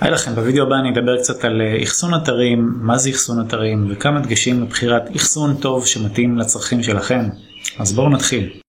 [0.00, 3.86] היי לכם, בווידאו הבא אני אדבר קצת על אה, אחסון אתרים, מה זה אחסון אתרים
[3.90, 7.20] וכמה דגשים לבחירת אחסון טוב שמתאים לצרכים שלכם.
[7.78, 8.60] אז בואו נתחיל.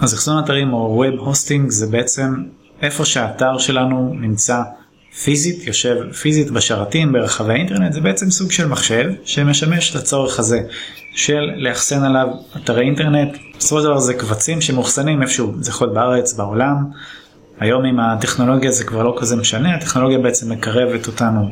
[0.00, 2.34] אז אחסון אתרים או Web Hosting זה בעצם
[2.82, 4.62] איפה שהאתר שלנו נמצא
[5.24, 10.60] פיזית, יושב פיזית בשרתים ברחבי האינטרנט, זה בעצם סוג של מחשב שמשמש לצורך הזה
[11.14, 12.26] של לאחסן עליו
[12.56, 13.51] אתרי אינטרנט.
[13.62, 16.76] בסופו של דבר זה קבצים שמאוחסנים איפשהו, זה יכול להיות בארץ, בעולם.
[17.60, 21.50] היום עם הטכנולוגיה זה כבר לא כזה משנה, הטכנולוגיה בעצם מקרבת אותנו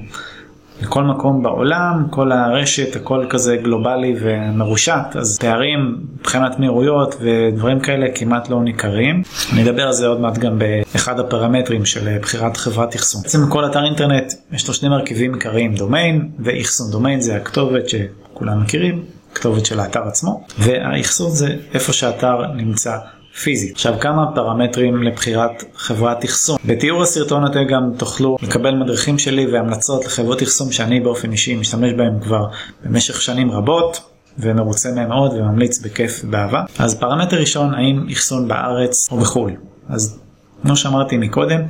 [0.83, 8.07] לכל מקום בעולם, כל הרשת, הכל כזה גלובלי ומרושת, אז פערים מבחינת מהירויות ודברים כאלה
[8.15, 9.23] כמעט לא ניכרים.
[9.53, 13.23] אני אדבר על זה עוד מעט גם באחד הפרמטרים של בחירת חברת אחסון.
[13.23, 16.91] בעצם כל אתר אינטרנט יש לו שני מרכיבים עיקריים, דומיין ואחסון.
[16.91, 19.05] דומיין זה הכתובת שכולם מכירים,
[19.41, 22.97] כתובת של האתר עצמו, והאחסון זה איפה שהאתר נמצא
[23.43, 23.73] פיזית.
[23.75, 26.59] עכשיו כמה פרמטרים לבחירת חברת אחסון.
[26.65, 31.93] בתיאור הסרטון אתם גם תוכלו לקבל מדריכים שלי והמלצות לחברות אחסון שאני באופן אישי משתמש
[31.93, 32.47] בהם כבר
[32.85, 34.01] במשך שנים רבות.
[34.39, 36.63] ומרוצה מהם מאוד וממליץ בכיף ובאהבה.
[36.79, 39.53] אז פרמטר ראשון, האם אחסון בארץ או בחו"ל.
[39.89, 40.19] אז
[40.63, 41.61] כמו שאמרתי מקודם,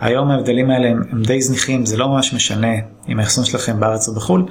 [0.00, 2.72] היום ההבדלים האלה הם, הם די זניחים, זה לא ממש משנה
[3.08, 4.46] אם האחסון שלכם בארץ או בחו"ל,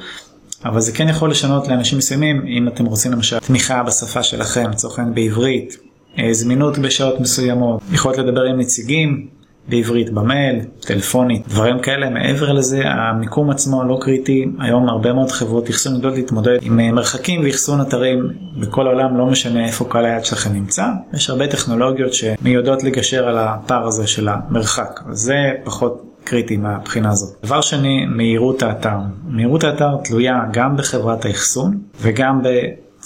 [0.65, 4.99] אבל זה כן יכול לשנות לאנשים מסוימים אם אתם רוצים למשל תמיכה בשפה שלכם, לצורך
[4.99, 5.77] העניין בעברית,
[6.19, 9.27] אה, זמינות בשעות מסוימות, יכולת לדבר עם נציגים
[9.69, 12.09] בעברית במייל, טלפונית, דברים כאלה.
[12.09, 14.45] מעבר לזה, המיקום עצמו לא קריטי.
[14.59, 19.25] היום הרבה מאוד חברות אחסון יודעות להתמודד עם אה, מרחקים ואחסון אתרים בכל העולם, לא
[19.25, 20.85] משנה איפה קהל היד שלכם נמצא.
[21.13, 24.99] יש הרבה טכנולוגיות שמיודעות לגשר על הפער הזה של המרחק.
[25.11, 27.29] זה פחות קריטי מהבחינה הזאת.
[27.43, 28.97] דבר שני, מהירות האתר.
[29.27, 32.47] מהירות האתר תלויה גם בחברת האחסון וגם ב...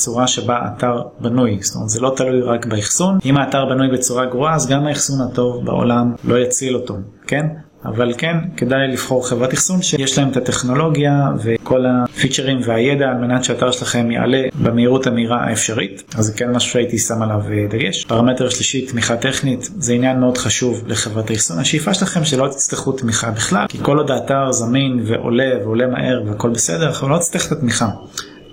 [0.03, 4.25] צורה שבה האתר בנוי, זאת אומרת זה לא תלוי רק באחסון, אם האתר בנוי בצורה
[4.25, 6.95] גרועה אז גם האחסון הטוב בעולם לא יציל אותו,
[7.27, 7.47] כן?
[7.85, 13.43] אבל כן, כדאי לבחור חברת אחסון שיש להם את הטכנולוגיה וכל הפיצ'רים והידע על מנת
[13.43, 16.13] שהאתר שלכם יעלה במהירות המהירה האפשרית.
[16.17, 18.05] אז זה כן משהו שהייתי שם עליו אה, דגש.
[18.05, 21.59] פרמטר שלישי, תמיכה טכנית, זה עניין מאוד חשוב לחברת האחסון.
[21.59, 26.49] השאיפה שלכם שלא תצטרכו תמיכה בכלל, כי כל עוד האתר זמין ועולה ועולה מהר והכל
[26.49, 27.89] בסדר, אנחנו לא נצטרך את התמיכה.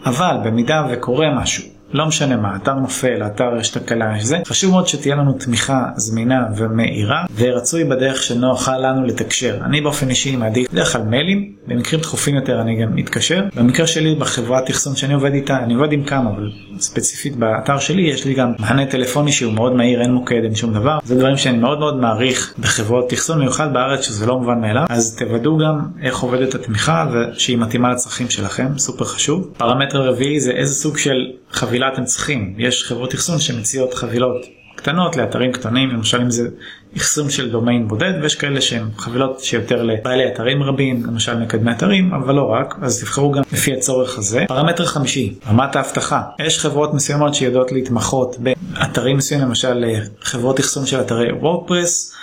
[0.07, 4.71] אבל במידה וקורה משהו, לא משנה מה, אתר נופל, אתר יש תקלה, יש זה, חשוב
[4.71, 9.59] מאוד שתהיה לנו תמיכה זמינה ומהירה, ורצוי בדרך שנוחה לנו לתקשר.
[9.65, 13.45] אני באופן אישי מעדיף בדרך כלל מיילים, במקרים דחופים יותר אני גם מתקשר.
[13.57, 18.03] במקרה שלי בחברת אחסון שאני עובד איתה, אני עובד עם כמה, אבל ספציפית באתר שלי
[18.03, 20.99] יש לי גם מענה טלפוני שהוא מאוד מהיר, אין מוקד, אין שום דבר.
[21.05, 24.85] זה דברים שאני מאוד מאוד מעריך בחברות אחסון, מיוחד בארץ שזה לא מובן מאליו.
[24.89, 29.51] אז תוודאו גם איך עובדת התמיכה ושהיא מתאימה לצרכים שלכם, סופר חשוב.
[29.57, 32.55] פרמטר רביעי זה איזה סוג של חבילה אתם צריכים.
[32.59, 34.47] יש חברות אחסון שמציעות חבילות
[34.81, 36.49] קטנות לאתרים קטנים, למשל אם זה
[36.97, 42.15] אחסון של דומיין בודד, ויש כאלה שהן חבילות שיותר לבעלי אתרים רבים, למשל מקדמי אתרים,
[42.15, 44.45] אבל לא רק, אז תבחרו גם לפי הצורך הזה.
[44.49, 46.23] פרמטר חמישי, רמת האבטחה.
[46.39, 49.85] יש חברות מסוימות שיודעות להתמחות באתרים מסוימים, למשל
[50.21, 52.15] חברות אחסון של אתרי וורדפרס.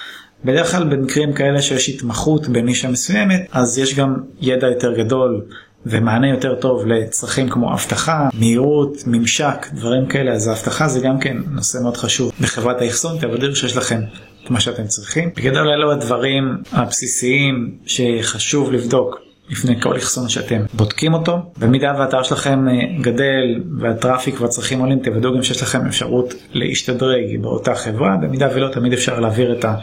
[0.45, 5.41] בדרך כלל במקרים כאלה שיש התמחות בנישה מסוימת, אז יש גם ידע יותר גדול
[5.85, 11.38] ומענה יותר טוב לצרכים כמו אבטחה, מהירות, ממשק, דברים כאלה, אז האבטחה זה גם כן
[11.51, 12.31] נושא מאוד חשוב.
[12.41, 13.99] בחברת האחסון תוודאו שיש לכם
[14.43, 15.29] את מה שאתם צריכים.
[15.37, 19.27] בגדול אלו הדברים הבסיסיים שחשוב לבדוק.
[19.49, 21.37] לפני כל אחסון שאתם בודקים אותו.
[21.57, 27.75] במידה והאתר שלכם אה, גדל והטראפיק והצרכים עולים, תוודאו גם שיש לכם אפשרות להשתדרג באותה
[27.75, 28.17] חברה.
[28.21, 29.75] במידה ולא, תמיד אפשר להעביר את ה...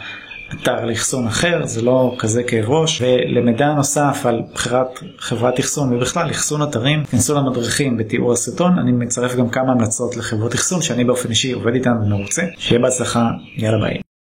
[0.53, 3.01] אתר לאחסון אחר, זה לא כזה כאב ראש.
[3.01, 9.35] ולמידע נוסף על בחירת חברת אחסון ובכלל אחסון אתרים, כנסו למדריכים בתיאור הסרטון, אני מצרף
[9.35, 12.41] גם כמה המלצות לחברות אחסון שאני באופן אישי עובד איתן ומרוצה.
[12.57, 14.14] שיהיה בהצלחה, יאללה ביי.